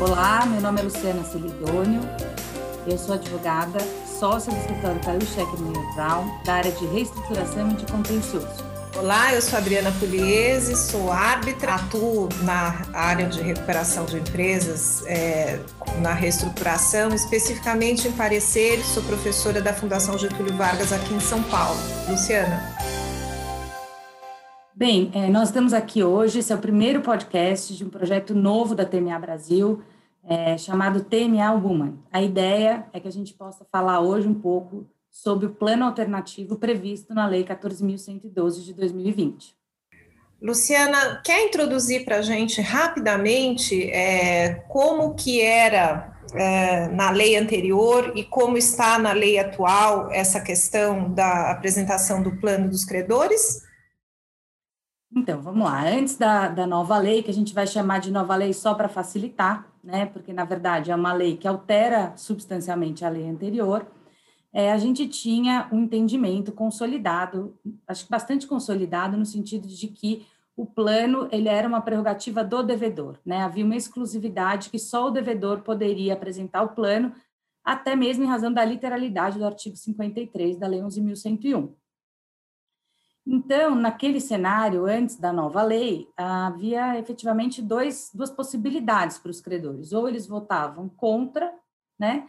Olá, 0.00 0.46
meu 0.46 0.62
nome 0.62 0.80
é 0.80 0.84
Luciana 0.84 1.22
Celidônio, 1.22 2.00
eu 2.86 2.96
sou 2.96 3.16
advogada, 3.16 3.78
sócia 4.18 4.50
do 4.50 4.58
escritório 4.58 4.98
Caio 5.04 5.20
Cheque 5.26 5.60
Meyer 5.60 5.94
Brown, 5.94 6.40
da 6.42 6.54
área 6.54 6.72
de 6.72 6.86
reestruturação 6.86 7.70
e 7.72 7.74
de 7.74 7.92
contencioso. 7.92 8.64
Olá, 8.96 9.34
eu 9.34 9.42
sou 9.42 9.58
Adriana 9.58 9.92
Pugliese, 9.92 10.74
sou 10.74 11.12
árbitra, 11.12 11.74
atuo 11.74 12.30
na 12.44 12.80
área 12.94 13.26
de 13.26 13.42
recuperação 13.42 14.06
de 14.06 14.16
empresas, 14.16 15.04
é, 15.06 15.60
na 15.98 16.14
reestruturação, 16.14 17.14
especificamente 17.14 18.08
em 18.08 18.12
pareceres, 18.12 18.86
sou 18.86 19.02
professora 19.02 19.60
da 19.60 19.74
Fundação 19.74 20.16
Getúlio 20.16 20.56
Vargas 20.56 20.94
aqui 20.94 21.12
em 21.12 21.20
São 21.20 21.42
Paulo. 21.42 21.78
Luciana. 22.08 22.74
Bem, 24.80 25.10
é, 25.12 25.28
nós 25.28 25.48
estamos 25.48 25.74
aqui 25.74 26.02
hoje, 26.02 26.38
esse 26.38 26.50
é 26.50 26.56
o 26.56 26.58
primeiro 26.58 27.02
podcast 27.02 27.76
de 27.76 27.84
um 27.84 27.90
projeto 27.90 28.34
novo 28.34 28.74
da 28.74 28.86
TMA 28.86 29.18
Brasil, 29.18 29.82
é, 30.24 30.56
chamado 30.56 31.04
TMA 31.04 31.52
Woman. 31.52 31.98
A 32.10 32.22
ideia 32.22 32.86
é 32.90 32.98
que 32.98 33.06
a 33.06 33.12
gente 33.12 33.34
possa 33.34 33.62
falar 33.70 34.00
hoje 34.00 34.26
um 34.26 34.32
pouco 34.32 34.88
sobre 35.10 35.44
o 35.44 35.50
plano 35.50 35.84
alternativo 35.84 36.56
previsto 36.56 37.12
na 37.12 37.26
Lei 37.26 37.44
14.112 37.44 38.64
de 38.64 38.72
2020. 38.72 39.54
Luciana, 40.40 41.20
quer 41.22 41.44
introduzir 41.44 42.06
para 42.06 42.16
a 42.16 42.22
gente 42.22 42.62
rapidamente 42.62 43.82
é, 43.90 44.64
como 44.66 45.14
que 45.14 45.42
era 45.42 46.18
é, 46.34 46.88
na 46.88 47.10
lei 47.10 47.36
anterior 47.36 48.12
e 48.16 48.24
como 48.24 48.56
está 48.56 48.98
na 48.98 49.12
lei 49.12 49.38
atual 49.38 50.10
essa 50.10 50.40
questão 50.40 51.12
da 51.12 51.50
apresentação 51.50 52.22
do 52.22 52.34
plano 52.36 52.70
dos 52.70 52.82
credores? 52.82 53.68
Então, 55.14 55.42
vamos 55.42 55.64
lá. 55.64 55.88
Antes 55.88 56.16
da, 56.16 56.48
da 56.48 56.66
nova 56.66 56.96
lei, 56.98 57.22
que 57.22 57.30
a 57.30 57.34
gente 57.34 57.52
vai 57.52 57.66
chamar 57.66 57.98
de 57.98 58.12
nova 58.12 58.36
lei 58.36 58.52
só 58.52 58.74
para 58.74 58.88
facilitar, 58.88 59.66
né? 59.82 60.06
Porque, 60.06 60.32
na 60.32 60.44
verdade, 60.44 60.90
é 60.90 60.94
uma 60.94 61.12
lei 61.12 61.36
que 61.36 61.48
altera 61.48 62.16
substancialmente 62.16 63.04
a 63.04 63.08
lei 63.08 63.28
anterior. 63.28 63.86
É, 64.52 64.72
a 64.72 64.78
gente 64.78 65.08
tinha 65.08 65.68
um 65.72 65.82
entendimento 65.82 66.52
consolidado, 66.52 67.56
acho 67.86 68.04
que 68.04 68.10
bastante 68.10 68.46
consolidado, 68.46 69.16
no 69.16 69.26
sentido 69.26 69.66
de 69.66 69.88
que 69.88 70.26
o 70.56 70.66
plano 70.66 71.28
ele 71.32 71.48
era 71.48 71.66
uma 71.66 71.80
prerrogativa 71.80 72.44
do 72.44 72.62
devedor, 72.62 73.18
né? 73.24 73.42
Havia 73.42 73.64
uma 73.64 73.76
exclusividade 73.76 74.70
que 74.70 74.78
só 74.78 75.06
o 75.06 75.10
devedor 75.10 75.62
poderia 75.62 76.14
apresentar 76.14 76.62
o 76.62 76.70
plano, 76.70 77.12
até 77.64 77.96
mesmo 77.96 78.24
em 78.24 78.28
razão 78.28 78.52
da 78.52 78.64
literalidade 78.64 79.38
do 79.38 79.46
artigo 79.46 79.76
53 79.76 80.56
da 80.56 80.66
Lei 80.66 80.80
11.101. 80.80 81.70
Então, 83.32 83.76
naquele 83.76 84.20
cenário, 84.20 84.86
antes 84.86 85.14
da 85.14 85.32
nova 85.32 85.62
lei, 85.62 86.12
havia 86.16 86.98
efetivamente 86.98 87.62
dois, 87.62 88.10
duas 88.12 88.28
possibilidades 88.28 89.20
para 89.20 89.30
os 89.30 89.40
credores. 89.40 89.92
Ou 89.92 90.08
eles 90.08 90.26
votavam 90.26 90.88
contra, 90.88 91.54
né? 91.96 92.28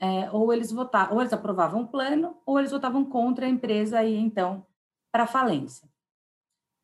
É, 0.00 0.30
ou 0.30 0.52
eles 0.52 0.70
votavam, 0.70 1.16
ou 1.16 1.20
eles 1.20 1.32
aprovavam 1.32 1.82
o 1.82 1.88
plano, 1.88 2.36
ou 2.46 2.60
eles 2.60 2.70
votavam 2.70 3.04
contra 3.04 3.44
a 3.44 3.48
empresa 3.48 4.04
e 4.04 4.14
então 4.14 4.64
para 5.10 5.24
a 5.24 5.26
falência. 5.26 5.88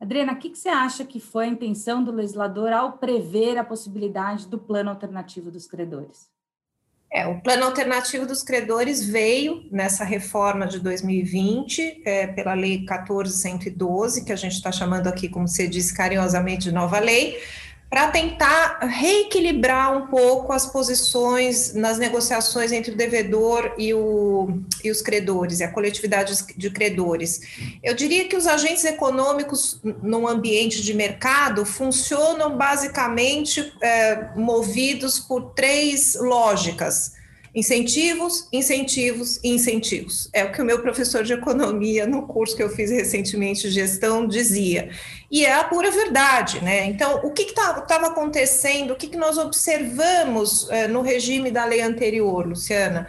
Adriana, 0.00 0.32
o 0.32 0.38
que, 0.38 0.50
que 0.50 0.58
você 0.58 0.68
acha 0.68 1.04
que 1.04 1.20
foi 1.20 1.44
a 1.44 1.48
intenção 1.48 2.02
do 2.02 2.10
legislador 2.10 2.72
ao 2.72 2.98
prever 2.98 3.56
a 3.58 3.62
possibilidade 3.62 4.48
do 4.48 4.58
plano 4.58 4.90
alternativo 4.90 5.52
dos 5.52 5.68
credores? 5.68 6.31
É, 7.14 7.26
o 7.26 7.38
plano 7.42 7.64
alternativo 7.64 8.24
dos 8.24 8.42
credores 8.42 9.04
veio 9.04 9.66
nessa 9.70 10.02
reforma 10.02 10.66
de 10.66 10.80
2020, 10.80 12.00
é, 12.06 12.26
pela 12.28 12.54
Lei 12.54 12.86
14.112, 12.86 14.24
que 14.24 14.32
a 14.32 14.36
gente 14.36 14.54
está 14.54 14.72
chamando 14.72 15.08
aqui, 15.08 15.28
como 15.28 15.46
você 15.46 15.68
disse 15.68 15.94
carinhosamente, 15.94 16.64
de 16.64 16.72
nova 16.72 16.98
lei, 16.98 17.38
para 17.92 18.10
tentar 18.10 18.78
reequilibrar 18.80 19.94
um 19.94 20.06
pouco 20.06 20.50
as 20.50 20.64
posições 20.64 21.74
nas 21.74 21.98
negociações 21.98 22.72
entre 22.72 22.92
o 22.92 22.96
devedor 22.96 23.74
e, 23.76 23.92
o, 23.92 24.48
e 24.82 24.90
os 24.90 25.02
credores, 25.02 25.60
e 25.60 25.64
a 25.64 25.70
coletividade 25.70 26.32
de 26.56 26.70
credores. 26.70 27.42
Eu 27.82 27.92
diria 27.92 28.26
que 28.26 28.34
os 28.34 28.46
agentes 28.46 28.82
econômicos 28.86 29.78
no 30.02 30.26
ambiente 30.26 30.80
de 30.80 30.94
mercado 30.94 31.66
funcionam 31.66 32.56
basicamente 32.56 33.74
é, 33.82 34.30
movidos 34.36 35.20
por 35.20 35.50
três 35.50 36.14
lógicas 36.14 37.12
Incentivos, 37.54 38.48
incentivos 38.50 39.38
e 39.44 39.50
incentivos. 39.50 40.30
É 40.32 40.42
o 40.42 40.52
que 40.52 40.62
o 40.62 40.64
meu 40.64 40.80
professor 40.80 41.22
de 41.22 41.34
economia, 41.34 42.06
no 42.06 42.26
curso 42.26 42.56
que 42.56 42.62
eu 42.62 42.70
fiz 42.70 42.90
recentemente, 42.90 43.70
gestão, 43.70 44.26
dizia. 44.26 44.90
E 45.30 45.44
é 45.44 45.52
a 45.52 45.64
pura 45.64 45.90
verdade, 45.90 46.64
né? 46.64 46.86
Então, 46.86 47.20
o 47.22 47.30
que 47.30 47.42
estava 47.42 48.06
acontecendo, 48.06 48.92
o 48.92 48.96
que, 48.96 49.06
que 49.06 49.18
nós 49.18 49.36
observamos 49.36 50.66
é, 50.70 50.88
no 50.88 51.02
regime 51.02 51.50
da 51.50 51.66
lei 51.66 51.82
anterior, 51.82 52.46
Luciana? 52.46 53.06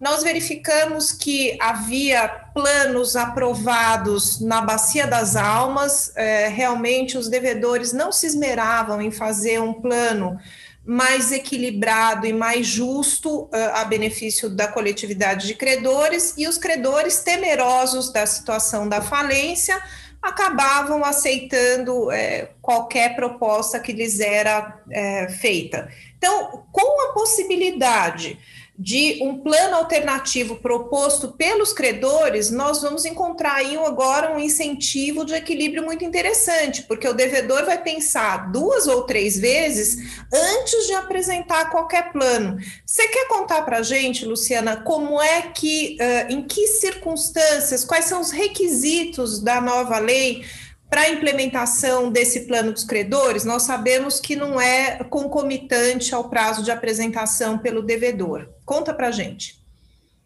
Nós 0.00 0.24
verificamos 0.24 1.12
que 1.12 1.56
havia 1.60 2.28
planos 2.52 3.14
aprovados 3.14 4.40
na 4.40 4.60
Bacia 4.60 5.06
das 5.06 5.36
Almas, 5.36 6.12
é, 6.16 6.48
realmente 6.48 7.16
os 7.16 7.28
devedores 7.28 7.92
não 7.92 8.10
se 8.10 8.26
esmeravam 8.26 9.00
em 9.00 9.12
fazer 9.12 9.60
um 9.60 9.72
plano 9.72 10.38
mais 10.86 11.32
equilibrado 11.32 12.26
e 12.26 12.32
mais 12.32 12.66
justo 12.66 13.44
uh, 13.44 13.50
a 13.74 13.84
benefício 13.84 14.50
da 14.50 14.68
coletividade 14.68 15.46
de 15.46 15.54
credores, 15.54 16.34
e 16.36 16.46
os 16.46 16.58
credores, 16.58 17.20
temerosos 17.20 18.12
da 18.12 18.26
situação 18.26 18.88
da 18.88 19.00
falência, 19.00 19.80
acabavam 20.20 21.04
aceitando 21.04 22.10
é, 22.10 22.50
qualquer 22.62 23.14
proposta 23.14 23.78
que 23.78 23.92
lhes 23.92 24.20
era 24.20 24.80
é, 24.90 25.28
feita. 25.28 25.88
Então, 26.16 26.64
com 26.72 27.10
a 27.10 27.12
possibilidade 27.12 28.38
de 28.76 29.20
um 29.22 29.38
plano 29.38 29.76
alternativo 29.76 30.56
proposto 30.56 31.28
pelos 31.28 31.72
credores, 31.72 32.50
nós 32.50 32.82
vamos 32.82 33.04
encontrar 33.04 33.54
aí 33.54 33.76
agora 33.76 34.34
um 34.34 34.40
incentivo 34.40 35.24
de 35.24 35.32
equilíbrio 35.32 35.84
muito 35.84 36.04
interessante, 36.04 36.82
porque 36.82 37.06
o 37.06 37.12
devedor 37.12 37.64
vai 37.64 37.80
pensar 37.80 38.50
duas 38.50 38.88
ou 38.88 39.04
três 39.04 39.38
vezes 39.38 40.24
antes 40.32 40.88
de 40.88 40.94
apresentar 40.94 41.70
qualquer 41.70 42.10
plano. 42.12 42.58
Você 42.84 43.06
quer 43.06 43.28
contar 43.28 43.62
para 43.62 43.78
a 43.78 43.82
gente, 43.82 44.24
Luciana, 44.24 44.78
como 44.78 45.22
é 45.22 45.42
que, 45.42 45.96
em 46.28 46.42
que 46.42 46.66
circunstâncias, 46.66 47.84
quais 47.84 48.06
são 48.06 48.20
os 48.20 48.32
requisitos 48.32 49.38
da 49.38 49.60
nova 49.60 49.98
lei? 49.98 50.44
Para 50.94 51.00
a 51.00 51.10
implementação 51.10 52.08
desse 52.08 52.46
plano 52.46 52.72
dos 52.72 52.84
credores, 52.84 53.44
nós 53.44 53.64
sabemos 53.64 54.20
que 54.20 54.36
não 54.36 54.60
é 54.60 55.02
concomitante 55.02 56.14
ao 56.14 56.28
prazo 56.28 56.62
de 56.62 56.70
apresentação 56.70 57.58
pelo 57.58 57.82
devedor. 57.82 58.48
Conta 58.64 58.94
para 58.94 59.10
gente. 59.10 59.60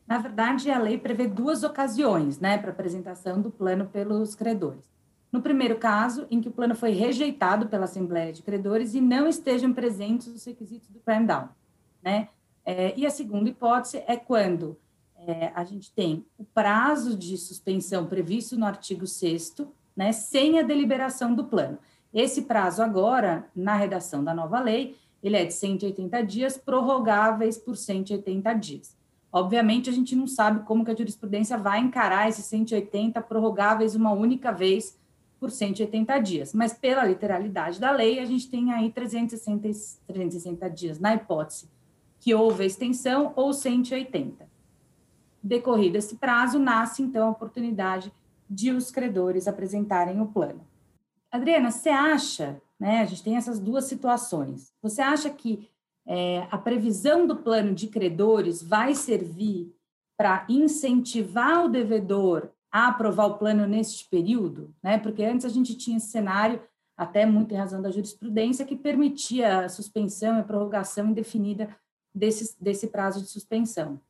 Na 0.06 0.18
verdade, 0.18 0.70
a 0.70 0.78
lei 0.78 0.98
prevê 0.98 1.26
duas 1.26 1.62
ocasiões 1.62 2.38
né, 2.38 2.58
para 2.58 2.70
apresentação 2.70 3.40
do 3.40 3.50
plano 3.50 3.86
pelos 3.86 4.34
credores. 4.34 4.84
No 5.32 5.40
primeiro 5.40 5.78
caso, 5.78 6.26
em 6.30 6.38
que 6.38 6.48
o 6.48 6.52
plano 6.52 6.74
foi 6.74 6.90
rejeitado 6.90 7.68
pela 7.68 7.84
Assembleia 7.84 8.30
de 8.30 8.42
Credores 8.42 8.92
e 8.92 9.00
não 9.00 9.26
estejam 9.26 9.72
presentes 9.72 10.26
os 10.26 10.44
requisitos 10.44 10.90
do 10.90 11.00
cram 11.00 11.24
down. 11.24 11.48
Né? 12.02 12.28
É, 12.62 12.92
e 12.94 13.06
a 13.06 13.10
segunda 13.10 13.48
hipótese 13.48 14.04
é 14.06 14.18
quando 14.18 14.76
é, 15.16 15.50
a 15.54 15.64
gente 15.64 15.90
tem 15.92 16.26
o 16.36 16.44
prazo 16.44 17.16
de 17.16 17.38
suspensão 17.38 18.04
previsto 18.04 18.54
no 18.54 18.66
artigo 18.66 19.06
6 19.06 19.54
né, 19.98 20.12
sem 20.12 20.60
a 20.60 20.62
deliberação 20.62 21.34
do 21.34 21.42
plano. 21.42 21.76
Esse 22.14 22.42
prazo 22.42 22.80
agora, 22.80 23.50
na 23.54 23.74
redação 23.74 24.22
da 24.22 24.32
nova 24.32 24.60
lei, 24.60 24.96
ele 25.20 25.36
é 25.36 25.44
de 25.44 25.52
180 25.52 26.22
dias, 26.22 26.56
prorrogáveis 26.56 27.58
por 27.58 27.76
180 27.76 28.54
dias. 28.54 28.96
Obviamente, 29.32 29.90
a 29.90 29.92
gente 29.92 30.14
não 30.14 30.28
sabe 30.28 30.64
como 30.64 30.84
que 30.84 30.92
a 30.92 30.96
jurisprudência 30.96 31.58
vai 31.58 31.80
encarar 31.80 32.28
esses 32.28 32.44
180 32.44 33.20
prorrogáveis 33.22 33.96
uma 33.96 34.12
única 34.12 34.52
vez 34.52 34.96
por 35.40 35.50
180 35.50 36.18
dias, 36.20 36.54
mas 36.54 36.72
pela 36.72 37.04
literalidade 37.04 37.80
da 37.80 37.90
lei, 37.90 38.20
a 38.20 38.24
gente 38.24 38.48
tem 38.48 38.72
aí 38.72 38.92
360, 38.92 39.68
360 40.06 40.70
dias 40.70 41.00
na 41.00 41.14
hipótese 41.14 41.68
que 42.20 42.32
houve 42.32 42.62
a 42.62 42.66
extensão 42.66 43.32
ou 43.34 43.52
180. 43.52 44.48
Decorrido 45.42 45.96
esse 45.96 46.16
prazo, 46.16 46.58
nasce 46.58 47.02
então 47.02 47.26
a 47.26 47.30
oportunidade 47.30 48.12
de 48.48 48.70
os 48.70 48.90
credores 48.90 49.46
apresentarem 49.46 50.20
o 50.20 50.26
plano. 50.26 50.66
Adriana, 51.30 51.70
você 51.70 51.90
acha, 51.90 52.60
né? 52.78 53.00
A 53.00 53.04
gente 53.04 53.22
tem 53.22 53.36
essas 53.36 53.58
duas 53.58 53.84
situações. 53.84 54.72
Você 54.82 55.02
acha 55.02 55.28
que 55.30 55.68
é, 56.06 56.46
a 56.50 56.56
previsão 56.56 57.26
do 57.26 57.36
plano 57.36 57.74
de 57.74 57.88
credores 57.88 58.62
vai 58.62 58.94
servir 58.94 59.74
para 60.16 60.46
incentivar 60.48 61.66
o 61.66 61.68
devedor 61.68 62.48
a 62.72 62.88
aprovar 62.88 63.26
o 63.26 63.38
plano 63.38 63.66
neste 63.66 64.08
período, 64.08 64.74
né? 64.82 64.98
Porque 64.98 65.22
antes 65.22 65.44
a 65.44 65.48
gente 65.48 65.76
tinha 65.76 65.98
esse 65.98 66.08
cenário, 66.08 66.62
até 66.96 67.24
muito 67.24 67.52
em 67.52 67.56
razão 67.56 67.80
da 67.80 67.90
jurisprudência, 67.90 68.64
que 68.64 68.74
permitia 68.74 69.64
a 69.64 69.68
suspensão 69.68 70.36
e 70.36 70.40
a 70.40 70.44
prorrogação 70.44 71.08
indefinida 71.08 71.74
desse, 72.14 72.56
desse 72.60 72.88
prazo 72.88 73.20
de 73.20 73.28
suspensão. 73.28 74.00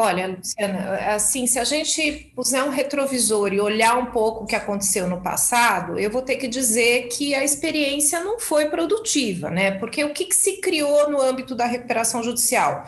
Olha, 0.00 0.28
Luciana, 0.28 0.94
assim, 1.12 1.44
se 1.48 1.58
a 1.58 1.64
gente 1.64 2.30
puser 2.36 2.62
um 2.62 2.70
retrovisor 2.70 3.52
e 3.52 3.60
olhar 3.60 3.98
um 3.98 4.06
pouco 4.06 4.44
o 4.44 4.46
que 4.46 4.54
aconteceu 4.54 5.08
no 5.08 5.20
passado, 5.20 5.98
eu 5.98 6.08
vou 6.08 6.22
ter 6.22 6.36
que 6.36 6.46
dizer 6.46 7.08
que 7.08 7.34
a 7.34 7.42
experiência 7.42 8.20
não 8.20 8.38
foi 8.38 8.66
produtiva, 8.66 9.50
né? 9.50 9.72
Porque 9.72 10.04
o 10.04 10.12
que, 10.12 10.26
que 10.26 10.36
se 10.36 10.58
criou 10.60 11.10
no 11.10 11.20
âmbito 11.20 11.52
da 11.52 11.66
recuperação 11.66 12.22
judicial? 12.22 12.86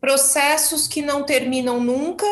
Processos 0.00 0.86
que 0.86 1.02
não 1.02 1.24
terminam 1.24 1.80
nunca 1.80 2.26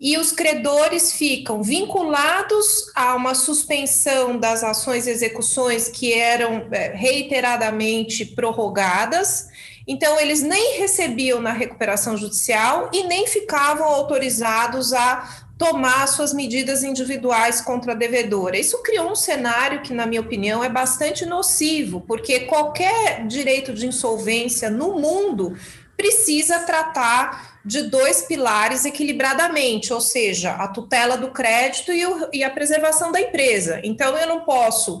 e 0.00 0.18
os 0.18 0.32
credores 0.32 1.12
ficam 1.12 1.62
vinculados 1.62 2.90
a 2.96 3.14
uma 3.14 3.36
suspensão 3.36 4.36
das 4.36 4.64
ações 4.64 5.06
e 5.06 5.10
execuções 5.10 5.86
que 5.86 6.12
eram 6.12 6.66
é, 6.72 6.96
reiteradamente 6.96 8.24
prorrogadas 8.24 9.46
então, 9.88 10.20
eles 10.20 10.42
nem 10.42 10.78
recebiam 10.78 11.40
na 11.40 11.50
recuperação 11.50 12.14
judicial 12.14 12.90
e 12.92 13.04
nem 13.04 13.26
ficavam 13.26 13.86
autorizados 13.86 14.92
a 14.92 15.46
tomar 15.56 16.06
suas 16.06 16.34
medidas 16.34 16.84
individuais 16.84 17.62
contra 17.62 17.92
a 17.92 17.96
devedora. 17.96 18.58
Isso 18.58 18.82
criou 18.82 19.10
um 19.10 19.16
cenário 19.16 19.80
que, 19.80 19.94
na 19.94 20.04
minha 20.04 20.20
opinião, 20.20 20.62
é 20.62 20.68
bastante 20.68 21.24
nocivo, 21.24 22.02
porque 22.02 22.40
qualquer 22.40 23.26
direito 23.26 23.72
de 23.72 23.86
insolvência 23.86 24.68
no 24.68 25.00
mundo 25.00 25.56
precisa 25.96 26.60
tratar 26.60 27.58
de 27.64 27.82
dois 27.84 28.22
pilares 28.22 28.84
equilibradamente, 28.84 29.92
ou 29.92 30.02
seja, 30.02 30.52
a 30.52 30.68
tutela 30.68 31.16
do 31.16 31.30
crédito 31.30 31.92
e, 31.92 32.04
o, 32.06 32.28
e 32.32 32.44
a 32.44 32.50
preservação 32.50 33.10
da 33.10 33.20
empresa. 33.20 33.80
Então, 33.82 34.16
eu 34.18 34.28
não 34.28 34.40
posso 34.40 35.00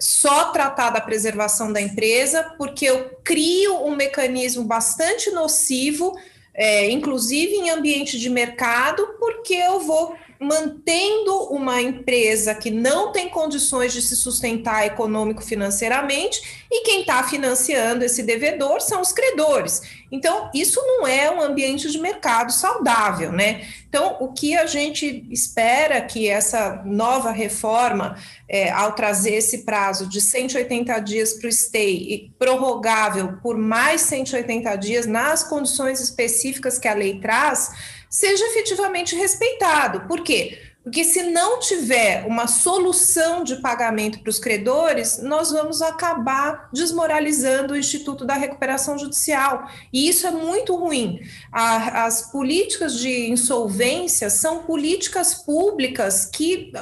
só 0.00 0.50
tratar 0.52 0.90
da 0.90 1.00
preservação 1.00 1.72
da 1.72 1.80
empresa, 1.80 2.54
porque 2.56 2.86
eu 2.86 3.18
crio 3.24 3.84
um 3.84 3.96
mecanismo 3.96 4.64
bastante 4.64 5.30
nocivo, 5.30 6.16
é, 6.54 6.90
inclusive 6.90 7.54
em 7.54 7.70
ambiente 7.70 8.18
de 8.18 8.28
mercado, 8.28 9.16
porque 9.18 9.54
eu 9.54 9.80
vou 9.80 10.14
mantendo 10.42 11.44
uma 11.50 11.80
empresa 11.80 12.54
que 12.54 12.70
não 12.70 13.12
tem 13.12 13.28
condições 13.28 13.92
de 13.92 14.02
se 14.02 14.16
sustentar 14.16 14.84
econômico-financeiramente, 14.86 16.66
e 16.70 16.82
quem 16.82 17.02
está 17.02 17.22
financiando 17.22 18.04
esse 18.04 18.22
devedor 18.22 18.80
são 18.80 19.00
os 19.00 19.12
credores. 19.12 19.82
Então, 20.10 20.50
isso 20.52 20.80
não 20.84 21.06
é 21.06 21.30
um 21.30 21.40
ambiente 21.40 21.90
de 21.90 21.98
mercado 21.98 22.52
saudável, 22.52 23.32
né? 23.32 23.66
Então, 23.88 24.16
o 24.20 24.32
que 24.32 24.56
a 24.56 24.66
gente 24.66 25.26
espera 25.30 26.00
que 26.02 26.28
essa 26.28 26.82
nova 26.84 27.30
reforma, 27.30 28.16
é, 28.48 28.70
ao 28.70 28.92
trazer 28.92 29.34
esse 29.34 29.58
prazo 29.58 30.06
de 30.06 30.20
180 30.20 30.98
dias 31.00 31.34
para 31.34 31.48
o 31.48 31.52
stay 31.52 31.96
e 31.96 32.32
prorrogável 32.38 33.38
por 33.42 33.56
mais 33.56 34.02
180 34.02 34.76
dias 34.76 35.06
nas 35.06 35.42
condições 35.42 36.00
específicas 36.00 36.78
que 36.78 36.88
a 36.88 36.94
lei 36.94 37.20
traz, 37.20 37.70
seja 38.12 38.44
efetivamente 38.44 39.16
respeitado. 39.16 40.02
Por 40.06 40.22
quê? 40.22 40.58
Porque 40.84 41.02
se 41.02 41.22
não 41.22 41.60
tiver 41.60 42.26
uma 42.26 42.46
solução 42.46 43.42
de 43.42 43.56
pagamento 43.56 44.18
para 44.18 44.28
os 44.28 44.38
credores, 44.38 45.22
nós 45.22 45.50
vamos 45.50 45.80
acabar 45.80 46.68
desmoralizando 46.72 47.72
o 47.72 47.76
Instituto 47.76 48.26
da 48.26 48.34
Recuperação 48.34 48.98
Judicial. 48.98 49.66
E 49.92 50.08
isso 50.08 50.26
é 50.26 50.30
muito 50.30 50.74
ruim. 50.74 51.20
A, 51.50 52.04
as 52.04 52.30
políticas 52.32 52.98
de 52.98 53.30
insolvência 53.30 54.28
são 54.28 54.64
políticas 54.64 55.34
públicas 55.34 56.26
que 56.26 56.72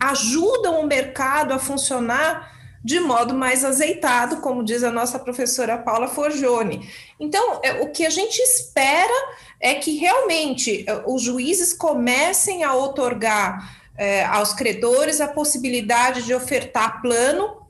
ajudam 0.00 0.80
o 0.80 0.86
mercado 0.86 1.52
a 1.52 1.58
funcionar 1.58 2.59
de 2.82 2.98
modo 2.98 3.34
mais 3.34 3.64
azeitado, 3.64 4.38
como 4.38 4.64
diz 4.64 4.82
a 4.82 4.90
nossa 4.90 5.18
professora 5.18 5.76
Paula 5.76 6.08
Forgione. 6.08 6.88
Então, 7.18 7.60
é, 7.62 7.82
o 7.82 7.90
que 7.90 8.06
a 8.06 8.10
gente 8.10 8.38
espera 8.38 9.12
é 9.60 9.74
que 9.74 9.96
realmente 9.96 10.84
é, 10.88 11.02
os 11.06 11.22
juízes 11.22 11.72
comecem 11.72 12.64
a 12.64 12.74
otorgar 12.74 13.78
é, 13.96 14.24
aos 14.24 14.54
credores 14.54 15.20
a 15.20 15.28
possibilidade 15.28 16.22
de 16.22 16.32
ofertar 16.32 17.02
plano 17.02 17.60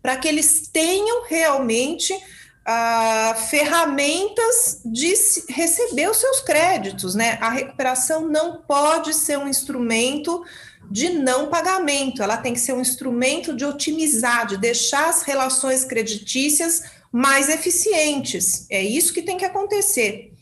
para 0.00 0.16
que 0.16 0.28
eles 0.28 0.68
tenham 0.68 1.24
realmente 1.24 2.14
ah, 2.68 3.36
ferramentas 3.48 4.80
de 4.84 5.14
receber 5.48 6.10
os 6.10 6.16
seus 6.16 6.40
créditos, 6.40 7.14
né? 7.14 7.38
A 7.40 7.48
recuperação 7.48 8.28
não 8.28 8.56
pode 8.62 9.14
ser 9.14 9.38
um 9.38 9.46
instrumento 9.48 10.44
de 10.90 11.10
não 11.10 11.48
pagamento, 11.48 12.22
ela 12.22 12.36
tem 12.36 12.52
que 12.52 12.60
ser 12.60 12.72
um 12.72 12.80
instrumento 12.80 13.54
de 13.54 13.64
otimizar, 13.64 14.46
de 14.46 14.56
deixar 14.56 15.08
as 15.08 15.22
relações 15.22 15.84
creditícias 15.84 16.82
mais 17.12 17.48
eficientes. 17.48 18.66
É 18.70 18.82
isso 18.82 19.12
que 19.12 19.22
tem 19.22 19.36
que 19.36 19.44
acontecer. 19.44 20.32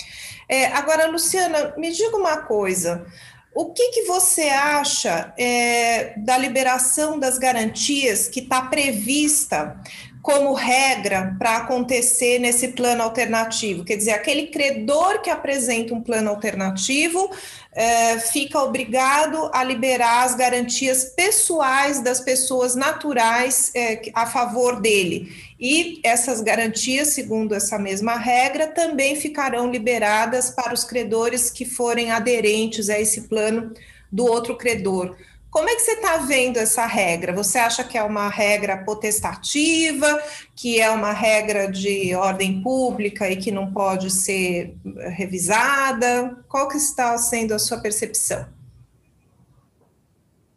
É, 0.48 0.66
agora, 0.66 1.06
Luciana, 1.06 1.74
me 1.76 1.90
diga 1.90 2.16
uma 2.16 2.38
coisa. 2.38 3.06
O 3.54 3.72
que, 3.72 3.90
que 3.90 4.02
você 4.02 4.48
acha 4.48 5.32
é, 5.38 6.14
da 6.18 6.36
liberação 6.36 7.18
das 7.18 7.38
garantias 7.38 8.26
que 8.28 8.40
está 8.40 8.62
prevista 8.62 9.80
como 10.24 10.54
regra 10.54 11.36
para 11.38 11.58
acontecer 11.58 12.38
nesse 12.38 12.68
plano 12.68 13.02
alternativo? 13.02 13.84
Quer 13.84 13.96
dizer, 13.96 14.12
aquele 14.12 14.46
credor 14.46 15.20
que 15.20 15.28
apresenta 15.28 15.92
um 15.92 16.00
plano 16.00 16.30
alternativo 16.30 17.30
é, 17.70 18.18
fica 18.18 18.58
obrigado 18.58 19.50
a 19.52 19.62
liberar 19.62 20.24
as 20.24 20.34
garantias 20.34 21.04
pessoais 21.14 22.02
das 22.02 22.20
pessoas 22.20 22.74
naturais 22.74 23.70
é, 23.74 24.00
a 24.14 24.24
favor 24.24 24.80
dele. 24.80 25.30
E 25.60 26.00
essas 26.02 26.40
garantias, 26.40 27.08
segundo 27.08 27.54
essa 27.54 27.78
mesma 27.78 28.16
regra, 28.16 28.68
também 28.68 29.16
ficarão 29.16 29.70
liberadas 29.70 30.48
para 30.48 30.72
os 30.72 30.84
credores 30.84 31.50
que 31.50 31.66
forem 31.66 32.10
aderentes 32.10 32.88
a 32.88 32.98
esse 32.98 33.28
plano 33.28 33.74
do 34.10 34.24
outro 34.24 34.56
credor. 34.56 35.14
Como 35.54 35.70
é 35.70 35.76
que 35.76 35.82
você 35.82 35.92
está 35.92 36.16
vendo 36.16 36.56
essa 36.56 36.84
regra? 36.84 37.32
Você 37.32 37.58
acha 37.58 37.84
que 37.84 37.96
é 37.96 38.02
uma 38.02 38.28
regra 38.28 38.76
potestativa, 38.78 40.20
que 40.52 40.80
é 40.80 40.90
uma 40.90 41.12
regra 41.12 41.70
de 41.70 42.12
ordem 42.16 42.60
pública 42.60 43.30
e 43.30 43.36
que 43.36 43.52
não 43.52 43.72
pode 43.72 44.10
ser 44.10 44.76
revisada? 45.12 46.44
Qual 46.48 46.66
que 46.66 46.76
está 46.76 47.16
sendo 47.18 47.54
a 47.54 47.60
sua 47.60 47.78
percepção? 47.78 48.48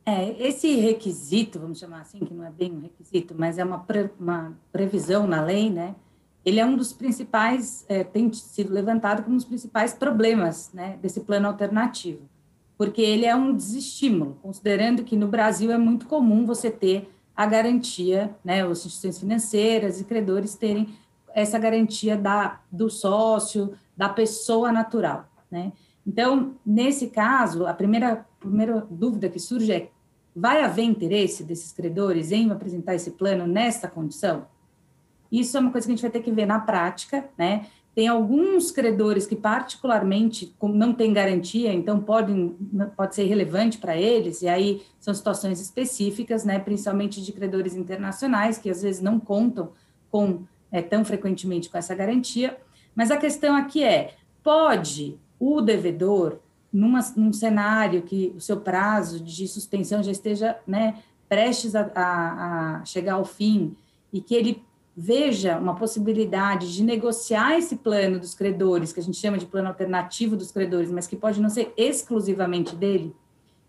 É, 0.04 0.32
esse 0.40 0.76
requisito, 0.78 1.60
vamos 1.60 1.78
chamar 1.78 2.02
assim, 2.02 2.18
que 2.18 2.34
não 2.34 2.44
é 2.44 2.50
bem 2.50 2.72
um 2.72 2.82
requisito, 2.82 3.36
mas 3.38 3.60
é 3.60 3.64
uma, 3.64 3.78
pre, 3.78 4.10
uma 4.20 4.58
previsão 4.72 5.28
na 5.28 5.44
lei, 5.44 5.70
né? 5.70 5.94
Ele 6.44 6.60
é 6.60 6.66
um 6.66 6.76
dos 6.76 6.92
principais, 6.92 7.86
é, 7.88 8.04
tem 8.04 8.34
sido 8.34 8.74
levantado 8.74 9.22
como 9.22 9.36
um 9.36 9.38
dos 9.38 9.46
principais 9.46 9.94
problemas, 9.94 10.72
né, 10.74 10.98
desse 11.04 11.20
plano 11.20 11.48
alternativo 11.48 12.28
porque 12.78 13.02
ele 13.02 13.26
é 13.26 13.36
um 13.36 13.56
desestímulo, 13.56 14.38
considerando 14.42 15.04
que 15.04 15.16
no 15.16 15.28
Brasil 15.28 15.72
é 15.72 15.78
muito 15.78 16.06
comum 16.06 16.46
você 16.46 16.70
ter 16.70 17.10
a 17.36 17.46
garantia, 17.46 18.36
né, 18.44 18.64
as 18.64 18.86
instituições 18.86 19.20
financeiras 19.20 20.00
e 20.00 20.04
credores 20.06 20.56
terem 20.56 20.90
essa 21.34 21.60
garantia 21.60 22.18
da, 22.18 22.62
do 22.72 22.90
sócio, 22.90 23.74
da 23.96 24.10
pessoa 24.10 24.72
natural, 24.72 25.30
né? 25.52 25.72
Então, 26.06 26.56
nesse 26.66 27.08
caso, 27.08 27.68
a 27.68 27.74
primeira, 27.74 28.26
primeira 28.40 28.88
dúvida 28.90 29.28
que 29.28 29.40
surge 29.40 29.72
é, 29.72 29.90
vai 30.34 30.64
haver 30.64 30.84
interesse 30.84 31.44
desses 31.44 31.74
credores 31.74 32.32
em 32.32 32.50
apresentar 32.50 32.96
esse 32.96 33.12
plano 33.12 33.46
nesta 33.46 33.88
condição? 33.88 34.48
Isso 35.32 35.58
é 35.58 35.60
uma 35.60 35.72
coisa 35.72 35.86
que 35.86 35.92
a 35.92 35.96
gente 35.96 36.02
vai 36.02 36.12
ter 36.12 36.22
que 36.22 36.32
ver 36.32 36.46
na 36.46 36.60
prática, 36.60 37.30
né? 37.38 37.66
Tem 37.98 38.08
alguns 38.08 38.70
credores 38.70 39.26
que, 39.26 39.36
particularmente, 39.36 40.56
não 40.62 40.94
têm 40.94 41.12
garantia, 41.12 41.74
então 41.74 42.00
podem, 42.00 42.56
pode 42.96 43.16
ser 43.16 43.24
relevante 43.24 43.80
para 43.80 43.98
eles, 43.98 44.44
e 44.44 44.48
aí 44.48 44.84
são 45.00 45.12
situações 45.16 45.60
específicas, 45.60 46.46
né, 46.46 46.60
principalmente 46.60 47.20
de 47.20 47.32
credores 47.32 47.76
internacionais, 47.76 48.60
que 48.60 48.70
às 48.70 48.84
vezes 48.84 49.02
não 49.02 49.20
contam 49.20 49.72
com 50.12 50.44
é, 50.72 50.80
tão 50.80 51.04
frequentemente 51.04 51.72
com 51.72 51.78
essa 51.80 51.96
garantia. 51.96 52.56
Mas 52.94 53.10
a 53.10 53.18
questão 53.18 53.56
aqui 53.56 53.84
é: 53.84 54.14
pode 54.44 55.18
o 55.40 55.60
devedor, 55.60 56.38
numa, 56.72 57.00
num 57.16 57.34
cenário 57.34 58.04
que 58.04 58.32
o 58.38 58.40
seu 58.40 58.58
prazo 58.58 59.20
de 59.20 59.48
suspensão 59.48 60.04
já 60.04 60.12
esteja 60.12 60.56
né, 60.68 61.00
prestes 61.28 61.74
a, 61.74 61.90
a, 61.96 62.76
a 62.76 62.86
chegar 62.86 63.14
ao 63.14 63.26
fim, 63.26 63.76
e 64.14 64.22
que 64.22 64.36
ele 64.36 64.64
veja 65.00 65.60
uma 65.60 65.76
possibilidade 65.76 66.74
de 66.74 66.84
negociar 66.84 67.56
esse 67.56 67.76
plano 67.76 68.20
dos 68.20 68.34
credores, 68.34 68.92
que 68.92 69.00
a 69.00 69.04
gente 69.04 69.20
chama 69.20 69.38
de 69.38 69.46
plano 69.46 69.68
alternativo 69.68 70.36
dos 70.36 70.52
credores, 70.52 70.90
mas 70.90 71.06
que 71.06 71.16
pode 71.16 71.40
não 71.40 71.50
ser 71.50 71.72
exclusivamente 71.78 72.76
dele, 72.76 73.16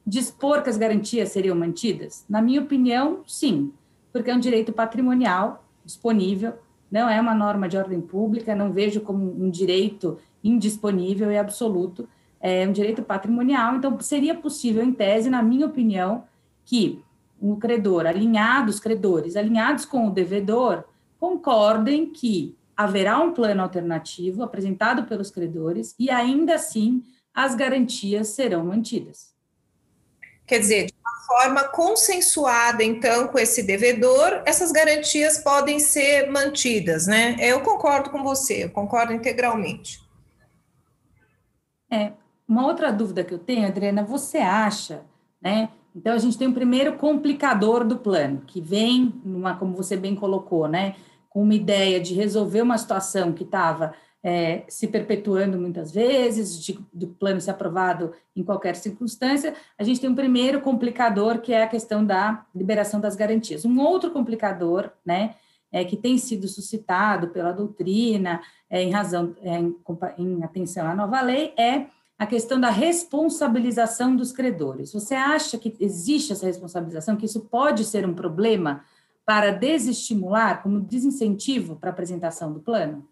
dispor 0.06 0.62
que 0.62 0.70
as 0.70 0.78
garantias 0.78 1.28
seriam 1.28 1.54
mantidas? 1.54 2.24
Na 2.30 2.40
minha 2.40 2.62
opinião, 2.62 3.20
sim, 3.26 3.70
porque 4.10 4.30
é 4.30 4.34
um 4.34 4.40
direito 4.40 4.72
patrimonial 4.72 5.68
disponível, 5.84 6.54
não 6.90 7.10
é 7.10 7.20
uma 7.20 7.34
norma 7.34 7.68
de 7.68 7.76
ordem 7.76 8.00
pública, 8.00 8.54
não 8.54 8.72
vejo 8.72 9.02
como 9.02 9.22
um 9.22 9.50
direito 9.50 10.16
indisponível 10.42 11.30
e 11.30 11.36
absoluto, 11.36 12.08
é 12.40 12.66
um 12.66 12.72
direito 12.72 13.02
patrimonial, 13.02 13.76
então 13.76 14.00
seria 14.00 14.34
possível, 14.34 14.82
em 14.82 14.94
tese, 14.94 15.28
na 15.28 15.42
minha 15.42 15.66
opinião, 15.66 16.24
que 16.64 17.02
um 17.38 17.56
credor 17.56 18.06
alinhado, 18.06 18.70
os 18.70 18.80
credores 18.80 19.36
alinhados 19.36 19.84
com 19.84 20.06
o 20.06 20.10
devedor, 20.10 20.84
concordem 21.18 22.10
que 22.10 22.56
haverá 22.76 23.18
um 23.18 23.32
plano 23.32 23.62
alternativo 23.62 24.42
apresentado 24.42 25.04
pelos 25.04 25.30
credores 25.30 25.94
e 25.98 26.10
ainda 26.10 26.54
assim 26.54 27.02
as 27.34 27.54
garantias 27.54 28.28
serão 28.28 28.64
mantidas. 28.64 29.34
Quer 30.46 30.60
dizer, 30.60 30.86
de 30.86 30.94
uma 31.00 31.26
forma 31.26 31.64
consensuada, 31.68 32.82
então, 32.82 33.28
com 33.28 33.38
esse 33.38 33.62
devedor, 33.62 34.42
essas 34.46 34.72
garantias 34.72 35.38
podem 35.38 35.78
ser 35.78 36.30
mantidas, 36.30 37.06
né? 37.06 37.36
Eu 37.38 37.60
concordo 37.60 38.10
com 38.10 38.22
você, 38.22 38.64
eu 38.64 38.70
concordo 38.70 39.12
integralmente. 39.12 40.00
É, 41.90 42.12
uma 42.46 42.66
outra 42.66 42.90
dúvida 42.90 43.22
que 43.22 43.34
eu 43.34 43.38
tenho, 43.38 43.66
Adriana, 43.66 44.02
você 44.02 44.38
acha, 44.38 45.04
né? 45.40 45.68
Então, 45.94 46.12
a 46.14 46.18
gente 46.18 46.38
tem 46.38 46.46
o 46.46 46.50
um 46.50 46.54
primeiro 46.54 46.96
complicador 46.96 47.84
do 47.84 47.98
plano, 47.98 48.42
que 48.46 48.60
vem, 48.60 49.12
numa, 49.24 49.56
como 49.56 49.74
você 49.74 49.96
bem 49.96 50.14
colocou, 50.14 50.68
né? 50.68 50.94
Com 51.28 51.42
uma 51.42 51.54
ideia 51.54 52.00
de 52.00 52.14
resolver 52.14 52.62
uma 52.62 52.78
situação 52.78 53.32
que 53.32 53.44
estava 53.44 53.94
é, 54.22 54.64
se 54.68 54.86
perpetuando 54.88 55.58
muitas 55.58 55.92
vezes, 55.92 56.62
de, 56.62 56.78
do 56.92 57.08
plano 57.08 57.40
ser 57.40 57.52
aprovado 57.52 58.12
em 58.34 58.42
qualquer 58.42 58.76
circunstância. 58.76 59.54
A 59.78 59.84
gente 59.84 60.00
tem 60.00 60.10
um 60.10 60.14
primeiro 60.14 60.60
complicador, 60.60 61.40
que 61.40 61.52
é 61.52 61.62
a 61.62 61.68
questão 61.68 62.04
da 62.04 62.44
liberação 62.54 63.00
das 63.00 63.16
garantias. 63.16 63.64
Um 63.64 63.80
outro 63.80 64.10
complicador, 64.10 64.90
né? 65.04 65.34
É, 65.70 65.84
que 65.84 65.98
tem 65.98 66.16
sido 66.16 66.48
suscitado 66.48 67.28
pela 67.28 67.52
doutrina, 67.52 68.40
é, 68.70 68.82
em 68.82 68.90
razão, 68.90 69.34
é, 69.42 69.58
em, 69.58 69.76
em 70.16 70.42
atenção 70.42 70.86
à 70.86 70.94
nova 70.94 71.20
lei, 71.20 71.52
é 71.58 71.86
a 72.18 72.26
questão 72.26 72.60
da 72.60 72.68
responsabilização 72.68 74.16
dos 74.16 74.32
credores. 74.32 74.92
Você 74.92 75.14
acha 75.14 75.56
que 75.56 75.76
existe 75.78 76.32
essa 76.32 76.46
responsabilização, 76.46 77.16
que 77.16 77.26
isso 77.26 77.42
pode 77.42 77.84
ser 77.84 78.04
um 78.04 78.12
problema 78.12 78.84
para 79.24 79.52
desestimular, 79.52 80.62
como 80.62 80.80
desincentivo 80.80 81.76
para 81.76 81.90
a 81.90 81.92
apresentação 81.92 82.52
do 82.52 82.60
plano? 82.60 83.06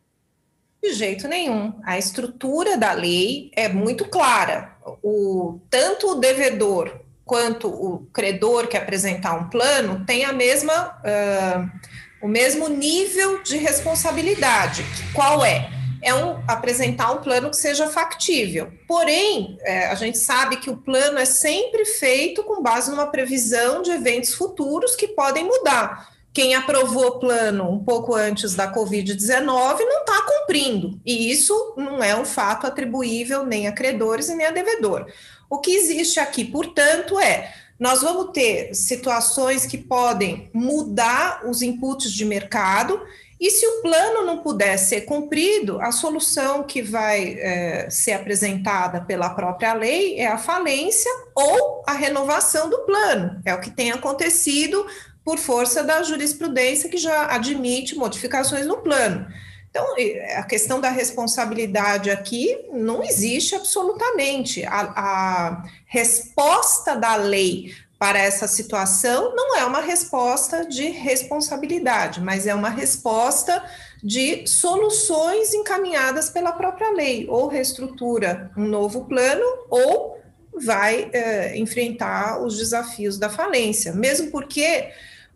De 0.82 0.92
jeito 0.92 1.28
nenhum. 1.28 1.74
A 1.84 1.98
estrutura 1.98 2.76
da 2.76 2.92
lei 2.92 3.50
é 3.54 3.68
muito 3.68 4.06
clara. 4.06 4.76
O, 5.02 5.60
tanto 5.70 6.12
o 6.12 6.14
devedor 6.16 7.00
quanto 7.24 7.68
o 7.68 8.06
credor 8.12 8.66
que 8.66 8.76
apresentar 8.76 9.34
um 9.34 9.48
plano 9.50 10.04
tem 10.04 10.24
a 10.24 10.32
mesma, 10.32 10.96
uh, 11.00 12.24
o 12.24 12.28
mesmo 12.28 12.68
nível 12.68 13.42
de 13.42 13.56
responsabilidade. 13.56 14.84
Qual 15.12 15.44
é? 15.44 15.75
É 16.06 16.14
um, 16.14 16.40
apresentar 16.46 17.10
um 17.10 17.20
plano 17.20 17.50
que 17.50 17.56
seja 17.56 17.88
factível. 17.88 18.72
Porém, 18.86 19.58
é, 19.62 19.88
a 19.88 19.94
gente 19.96 20.16
sabe 20.16 20.58
que 20.58 20.70
o 20.70 20.76
plano 20.76 21.18
é 21.18 21.24
sempre 21.24 21.84
feito 21.84 22.44
com 22.44 22.62
base 22.62 22.92
numa 22.92 23.08
previsão 23.08 23.82
de 23.82 23.90
eventos 23.90 24.32
futuros 24.32 24.94
que 24.94 25.08
podem 25.08 25.44
mudar. 25.44 26.14
Quem 26.32 26.54
aprovou 26.54 27.06
o 27.06 27.18
plano 27.18 27.68
um 27.68 27.82
pouco 27.82 28.14
antes 28.14 28.54
da 28.54 28.72
Covid-19 28.72 29.78
não 29.80 30.00
está 30.00 30.22
cumprindo, 30.22 31.00
e 31.04 31.28
isso 31.30 31.74
não 31.76 32.04
é 32.04 32.14
um 32.14 32.24
fato 32.24 32.68
atribuível 32.68 33.44
nem 33.44 33.66
a 33.66 33.72
credores 33.72 34.28
e 34.28 34.34
nem 34.36 34.46
a 34.46 34.52
devedor. 34.52 35.06
O 35.50 35.58
que 35.58 35.72
existe 35.72 36.20
aqui, 36.20 36.44
portanto, 36.44 37.18
é 37.18 37.52
nós 37.80 38.00
vamos 38.02 38.30
ter 38.32 38.74
situações 38.74 39.66
que 39.66 39.76
podem 39.76 40.48
mudar 40.52 41.42
os 41.46 41.62
inputs 41.62 42.12
de 42.12 42.24
mercado 42.24 43.00
e 43.38 43.50
se 43.50 43.66
o 43.66 43.82
plano 43.82 44.24
não 44.24 44.38
puder 44.38 44.78
ser 44.78 45.02
cumprido, 45.02 45.78
a 45.80 45.92
solução 45.92 46.62
que 46.62 46.80
vai 46.80 47.36
é, 47.38 47.90
ser 47.90 48.12
apresentada 48.12 49.02
pela 49.02 49.30
própria 49.30 49.74
lei 49.74 50.18
é 50.18 50.26
a 50.26 50.38
falência 50.38 51.10
ou 51.34 51.82
a 51.86 51.92
renovação 51.92 52.70
do 52.70 52.78
plano. 52.86 53.40
É 53.44 53.54
o 53.54 53.60
que 53.60 53.70
tem 53.70 53.92
acontecido 53.92 54.86
por 55.22 55.38
força 55.38 55.82
da 55.82 56.02
jurisprudência 56.02 56.88
que 56.88 56.96
já 56.96 57.26
admite 57.34 57.94
modificações 57.94 58.66
no 58.66 58.78
plano. 58.78 59.26
Então, 59.68 59.94
a 60.36 60.42
questão 60.44 60.80
da 60.80 60.88
responsabilidade 60.88 62.10
aqui 62.10 62.58
não 62.72 63.02
existe 63.02 63.54
absolutamente. 63.54 64.64
A, 64.64 64.80
a 64.96 65.62
resposta 65.84 66.96
da 66.96 67.16
lei 67.16 67.74
para 67.98 68.18
essa 68.18 68.46
situação 68.46 69.34
não 69.34 69.56
é 69.56 69.64
uma 69.64 69.80
resposta 69.80 70.66
de 70.66 70.88
responsabilidade, 70.90 72.20
mas 72.20 72.46
é 72.46 72.54
uma 72.54 72.68
resposta 72.68 73.64
de 74.02 74.46
soluções 74.46 75.54
encaminhadas 75.54 76.28
pela 76.28 76.52
própria 76.52 76.90
lei, 76.90 77.26
ou 77.28 77.48
reestrutura 77.48 78.50
um 78.56 78.66
novo 78.66 79.06
plano, 79.06 79.44
ou 79.70 80.18
vai 80.62 81.08
é, 81.12 81.56
enfrentar 81.56 82.42
os 82.42 82.56
desafios 82.56 83.18
da 83.18 83.30
falência, 83.30 83.92
mesmo 83.92 84.30
porque 84.30 84.90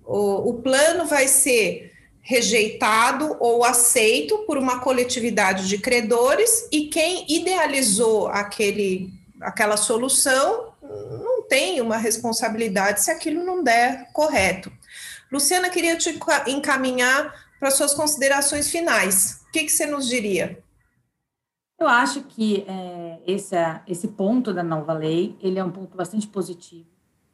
o, 0.05 0.51
o 0.51 0.55
plano 0.55 1.07
vai 1.07 1.29
ser 1.29 1.93
rejeitado 2.21 3.37
ou 3.41 3.65
aceito 3.65 4.39
por 4.47 4.59
uma 4.59 4.81
coletividade 4.81 5.67
de 5.67 5.79
credores 5.79 6.69
e 6.71 6.87
quem 6.87 7.25
idealizou 7.29 8.29
aquele, 8.29 9.11
aquela 9.41 9.77
solução 9.77 10.70
tem 11.51 11.81
uma 11.81 11.97
responsabilidade 11.97 13.03
se 13.03 13.11
aquilo 13.11 13.45
não 13.45 13.63
der 13.63 14.09
correto. 14.13 14.73
Luciana, 15.31 15.69
queria 15.69 15.99
te 15.99 16.17
encaminhar 16.47 17.35
para 17.59 17.73
suas 17.73 17.93
considerações 17.93 18.71
finais. 18.71 19.45
O 19.49 19.51
que, 19.51 19.65
que 19.65 19.73
você 19.73 19.85
nos 19.85 20.09
diria? 20.09 20.63
Eu 21.77 21.89
acho 21.89 22.23
que 22.23 22.65
é, 22.69 23.19
esse, 23.27 23.57
esse 23.89 24.09
ponto 24.09 24.55
da 24.55 24.63
nova 24.63 24.93
lei, 24.93 25.37
ele 25.43 25.59
é 25.59 25.65
um 25.65 25.73
ponto 25.73 25.97
bastante 25.97 26.29
positivo. 26.29 26.87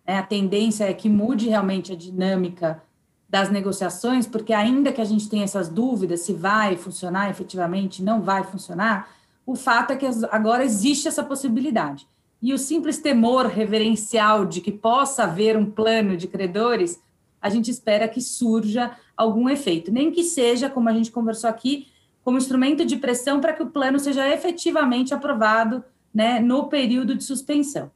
Né? 0.06 0.18
A 0.18 0.22
tendência 0.22 0.84
é 0.84 0.94
que 0.94 1.10
mude 1.10 1.48
realmente 1.48 1.92
a 1.92 1.96
dinâmica 1.96 2.82
das 3.28 3.50
negociações, 3.50 4.26
porque 4.26 4.54
ainda 4.54 4.92
que 4.92 5.00
a 5.00 5.04
gente 5.04 5.28
tenha 5.28 5.44
essas 5.44 5.68
dúvidas 5.68 6.20
se 6.20 6.32
vai 6.32 6.76
funcionar 6.76 7.28
efetivamente, 7.28 8.02
não 8.02 8.22
vai 8.22 8.44
funcionar, 8.44 9.10
o 9.44 9.54
fato 9.54 9.92
é 9.92 9.96
que 9.96 10.06
agora 10.30 10.64
existe 10.64 11.06
essa 11.06 11.22
possibilidade 11.22 12.08
e 12.40 12.52
o 12.52 12.58
simples 12.58 12.98
temor 12.98 13.46
reverencial 13.46 14.44
de 14.44 14.60
que 14.60 14.70
possa 14.70 15.24
haver 15.24 15.56
um 15.56 15.66
plano 15.66 16.16
de 16.16 16.28
credores, 16.28 17.00
a 17.40 17.48
gente 17.48 17.70
espera 17.70 18.08
que 18.08 18.20
surja 18.20 18.96
algum 19.16 19.48
efeito, 19.48 19.92
nem 19.92 20.10
que 20.10 20.22
seja, 20.22 20.68
como 20.68 20.88
a 20.88 20.92
gente 20.92 21.10
conversou 21.10 21.48
aqui, 21.48 21.88
como 22.22 22.38
instrumento 22.38 22.84
de 22.84 22.96
pressão 22.96 23.40
para 23.40 23.52
que 23.52 23.62
o 23.62 23.70
plano 23.70 23.98
seja 23.98 24.28
efetivamente 24.28 25.14
aprovado 25.14 25.84
né, 26.12 26.40
no 26.40 26.68
período 26.68 27.14
de 27.14 27.22
suspensão. 27.22 27.90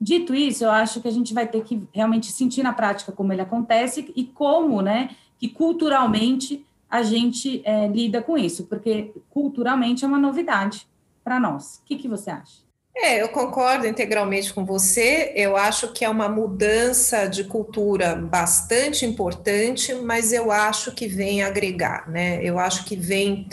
Dito 0.00 0.34
isso, 0.34 0.64
eu 0.64 0.70
acho 0.70 1.00
que 1.00 1.08
a 1.08 1.12
gente 1.12 1.32
vai 1.32 1.46
ter 1.46 1.62
que 1.62 1.86
realmente 1.92 2.30
sentir 2.32 2.62
na 2.62 2.72
prática 2.72 3.12
como 3.12 3.32
ele 3.32 3.42
acontece 3.42 4.12
e 4.14 4.24
como, 4.24 4.82
né, 4.82 5.10
que 5.38 5.48
culturalmente 5.48 6.64
a 6.88 7.02
gente 7.02 7.62
é, 7.64 7.88
lida 7.88 8.22
com 8.22 8.36
isso, 8.38 8.64
porque 8.64 9.12
culturalmente 9.30 10.04
é 10.04 10.08
uma 10.08 10.18
novidade 10.18 10.86
para 11.24 11.40
nós. 11.40 11.76
O 11.76 11.84
que, 11.84 11.96
que 11.96 12.08
você 12.08 12.30
acha? 12.30 12.65
É, 12.98 13.20
eu 13.20 13.28
concordo 13.28 13.86
integralmente 13.86 14.54
com 14.54 14.64
você. 14.64 15.30
Eu 15.36 15.54
acho 15.54 15.92
que 15.92 16.04
é 16.04 16.08
uma 16.08 16.30
mudança 16.30 17.26
de 17.26 17.44
cultura 17.44 18.16
bastante 18.16 19.04
importante, 19.04 19.94
mas 19.94 20.32
eu 20.32 20.50
acho 20.50 20.92
que 20.92 21.06
vem 21.06 21.42
agregar, 21.42 22.08
né? 22.08 22.40
Eu 22.42 22.58
acho 22.58 22.84
que 22.84 22.96
vem 22.96 23.46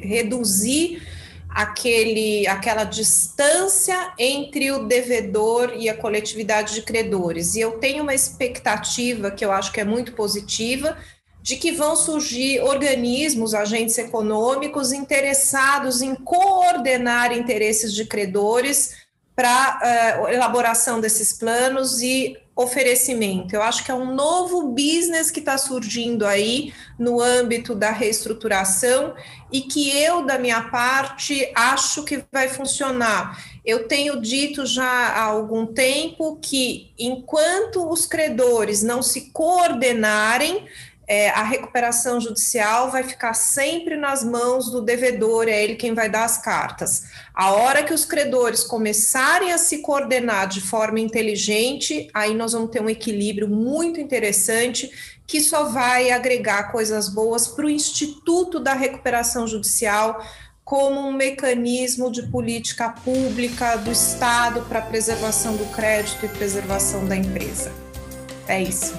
reduzir 0.00 1.02
aquele, 1.48 2.46
aquela 2.46 2.84
distância 2.84 4.12
entre 4.18 4.70
o 4.70 4.86
devedor 4.86 5.72
e 5.76 5.88
a 5.88 5.96
coletividade 5.96 6.74
de 6.74 6.82
credores. 6.82 7.56
E 7.56 7.60
eu 7.60 7.72
tenho 7.78 8.04
uma 8.04 8.14
expectativa 8.14 9.32
que 9.32 9.44
eu 9.44 9.50
acho 9.50 9.72
que 9.72 9.80
é 9.80 9.84
muito 9.84 10.12
positiva 10.12 10.96
de 11.46 11.54
que 11.54 11.70
vão 11.70 11.94
surgir 11.94 12.60
organismos, 12.60 13.54
agentes 13.54 13.96
econômicos 13.98 14.90
interessados 14.90 16.02
em 16.02 16.12
coordenar 16.12 17.30
interesses 17.30 17.94
de 17.94 18.04
credores 18.04 18.96
para 19.36 20.24
uh, 20.24 20.28
elaboração 20.28 21.00
desses 21.00 21.32
planos 21.32 22.02
e 22.02 22.36
oferecimento. 22.56 23.54
Eu 23.54 23.62
acho 23.62 23.84
que 23.84 23.92
é 23.92 23.94
um 23.94 24.12
novo 24.12 24.70
business 24.70 25.30
que 25.30 25.38
está 25.38 25.56
surgindo 25.56 26.26
aí 26.26 26.74
no 26.98 27.20
âmbito 27.20 27.76
da 27.76 27.92
reestruturação 27.92 29.14
e 29.52 29.60
que 29.60 29.96
eu, 29.96 30.26
da 30.26 30.40
minha 30.40 30.62
parte, 30.62 31.48
acho 31.54 32.02
que 32.02 32.24
vai 32.32 32.48
funcionar. 32.48 33.40
Eu 33.64 33.86
tenho 33.86 34.20
dito 34.20 34.66
já 34.66 34.84
há 34.84 35.22
algum 35.22 35.64
tempo 35.64 36.40
que, 36.42 36.92
enquanto 36.98 37.88
os 37.88 38.04
credores 38.04 38.82
não 38.82 39.00
se 39.00 39.30
coordenarem, 39.30 40.66
é, 41.08 41.30
a 41.30 41.44
recuperação 41.44 42.20
judicial 42.20 42.90
vai 42.90 43.04
ficar 43.04 43.32
sempre 43.32 43.96
nas 43.96 44.24
mãos 44.24 44.70
do 44.70 44.82
devedor, 44.82 45.46
é 45.48 45.62
ele 45.62 45.76
quem 45.76 45.94
vai 45.94 46.08
dar 46.08 46.24
as 46.24 46.38
cartas. 46.38 47.04
A 47.32 47.52
hora 47.52 47.84
que 47.84 47.94
os 47.94 48.04
credores 48.04 48.64
começarem 48.64 49.52
a 49.52 49.58
se 49.58 49.78
coordenar 49.78 50.48
de 50.48 50.60
forma 50.60 50.98
inteligente, 50.98 52.10
aí 52.12 52.34
nós 52.34 52.52
vamos 52.52 52.70
ter 52.70 52.82
um 52.82 52.90
equilíbrio 52.90 53.48
muito 53.48 54.00
interessante 54.00 54.90
que 55.26 55.40
só 55.40 55.64
vai 55.64 56.10
agregar 56.10 56.72
coisas 56.72 57.08
boas 57.08 57.46
para 57.46 57.66
o 57.66 57.70
Instituto 57.70 58.58
da 58.58 58.74
Recuperação 58.74 59.46
Judicial 59.46 60.24
como 60.64 61.00
um 61.00 61.12
mecanismo 61.12 62.10
de 62.10 62.22
política 62.24 62.88
pública 62.90 63.76
do 63.76 63.92
Estado 63.92 64.62
para 64.62 64.80
preservação 64.80 65.56
do 65.56 65.64
crédito 65.66 66.26
e 66.26 66.28
preservação 66.28 67.06
da 67.06 67.16
empresa. 67.16 67.72
É 68.48 68.60
isso. 68.60 68.92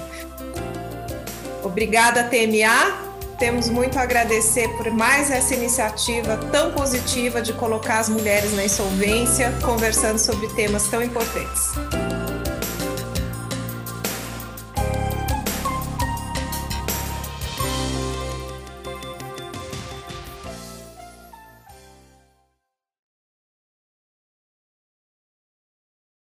Obrigada, 1.62 2.24
TMA. 2.24 3.08
Temos 3.38 3.68
muito 3.68 3.98
a 3.98 4.02
agradecer 4.02 4.68
por 4.76 4.90
mais 4.90 5.30
essa 5.30 5.54
iniciativa 5.54 6.36
tão 6.50 6.72
positiva 6.72 7.40
de 7.40 7.52
colocar 7.52 8.00
as 8.00 8.08
mulheres 8.08 8.52
na 8.54 8.64
insolvência, 8.64 9.52
conversando 9.64 10.18
sobre 10.18 10.48
temas 10.54 10.88
tão 10.88 11.00
importantes. 11.02 12.07